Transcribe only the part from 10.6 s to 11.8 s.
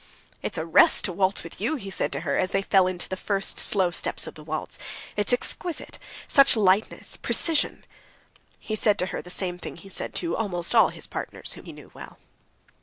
all his partners whom he